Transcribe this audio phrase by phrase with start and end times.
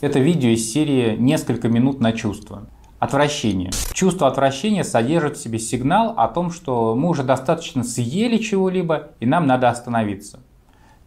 [0.00, 2.68] Это видео из серии «Несколько минут на чувство».
[3.00, 3.72] Отвращение.
[3.92, 9.26] Чувство отвращения содержит в себе сигнал о том, что мы уже достаточно съели чего-либо и
[9.26, 10.38] нам надо остановиться.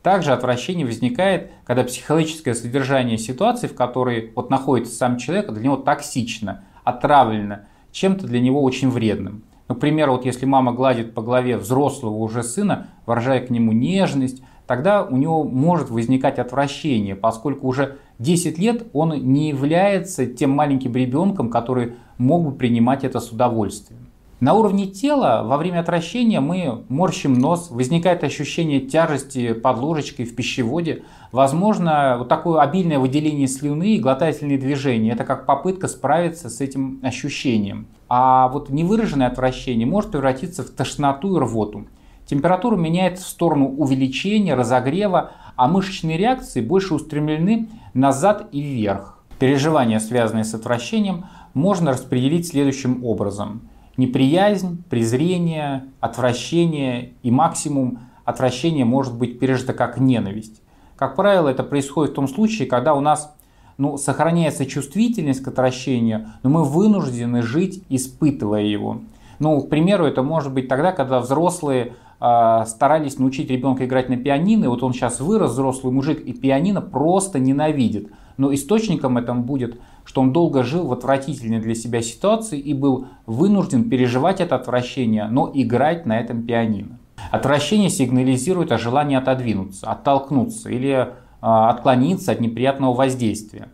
[0.04, 5.78] Также отвращение возникает, когда психологическое содержание ситуации, в которой вот находится сам человек, для него
[5.78, 7.62] токсично, отравлено,
[7.94, 9.46] чем-то для него очень вредным.
[9.69, 15.03] Например, вот если мама гладит по голове взрослого уже сына, выражая к нему нежность, тогда
[15.03, 21.49] у него может возникать отвращение, поскольку уже 10 лет он не является тем маленьким ребенком,
[21.49, 24.11] который мог бы принимать это с удовольствием.
[24.41, 30.35] На уровне тела во время отвращения мы морщим нос, возникает ощущение тяжести под ложечкой в
[30.35, 35.11] пищеводе, возможно вот такое обильное выделение слюны и глотательные движения.
[35.11, 37.85] Это как попытка справиться с этим ощущением.
[38.09, 41.85] А вот невыраженное отвращение может превратиться в тошноту и рвоту.
[42.31, 49.20] Температура меняется в сторону увеличения, разогрева, а мышечные реакции больше устремлены назад и вверх.
[49.38, 53.67] Переживания, связанные с отвращением, можно распределить следующим образом.
[53.97, 60.61] Неприязнь, презрение, отвращение и максимум отвращения может быть пережито как ненависть.
[60.95, 63.36] Как правило, это происходит в том случае, когда у нас
[63.77, 69.02] ну, сохраняется чувствительность к отвращению, но мы вынуждены жить, испытывая его.
[69.39, 74.66] Ну, к примеру, это может быть тогда, когда взрослые старались научить ребенка играть на пианино,
[74.66, 78.11] и вот он сейчас вырос, взрослый мужик, и пианино просто ненавидит.
[78.38, 83.08] Но источником этому будет, что он долго жил в отвратительной для себя ситуации и был
[83.25, 86.99] вынужден переживать это отвращение, но играть на этом пианино.
[87.31, 91.08] Отвращение сигнализирует о желании отодвинуться, оттолкнуться или э,
[91.42, 93.69] отклониться от неприятного воздействия.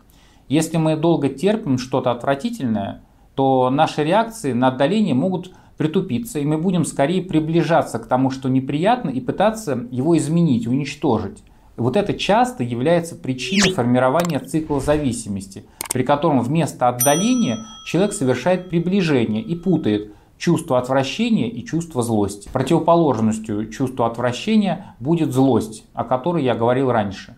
[0.48, 3.02] Если мы долго терпим что-то отвратительное,
[3.36, 8.50] то наши реакции на отдаление могут притупиться, и мы будем скорее приближаться к тому, что
[8.50, 11.44] неприятно, и пытаться его изменить, уничтожить.
[11.78, 18.69] И вот это часто является причиной формирования цикла зависимости, при котором вместо отдаления человек совершает
[18.69, 22.50] приближение и путает чувство отвращения и чувство злости.
[22.52, 27.35] Противоположностью чувству отвращения будет злость, о которой я говорил раньше.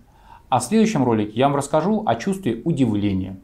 [0.48, 3.38] А в следующем ролике я вам расскажу о чувстве удивления.